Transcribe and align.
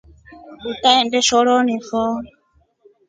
Utaenda 0.71 1.19
shoroni 1.27 1.77
fo. 1.89 2.03